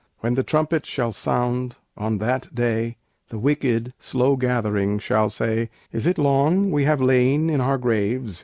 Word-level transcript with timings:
When 0.21 0.33
the 0.33 0.41
trumpet 0.41 0.87
shall 0.87 1.11
sound, 1.11 1.75
On 1.95 2.17
that 2.17 2.55
day, 2.55 2.97
The 3.29 3.37
wicked, 3.37 3.93
slow 3.99 4.35
gathering, 4.35 4.97
Shall 4.97 5.29
say, 5.29 5.69
"Is 5.91 6.07
it 6.07 6.17
long 6.17 6.71
we 6.71 6.85
have 6.85 7.01
lain 7.01 7.51
in 7.51 7.61
our 7.61 7.77
graves? 7.77 8.39